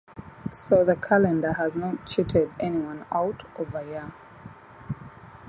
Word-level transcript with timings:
So 0.51 0.83
the 0.83 0.95
calendar 0.95 1.53
has 1.53 1.75
not 1.75 2.07
'cheated' 2.07 2.49
anyone 2.59 3.05
out 3.11 3.45
of 3.59 3.75
a 3.75 3.85
year. 3.85 4.11